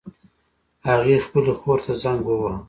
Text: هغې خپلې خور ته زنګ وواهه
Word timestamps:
هغې 0.87 1.15
خپلې 1.25 1.53
خور 1.59 1.79
ته 1.85 1.93
زنګ 2.01 2.21
وواهه 2.25 2.59